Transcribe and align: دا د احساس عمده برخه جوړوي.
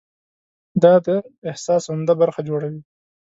دا 0.83 0.93
د 1.05 1.07
احساس 1.49 1.83
عمده 1.91 2.13
برخه 2.21 2.41
جوړوي. 2.49 2.81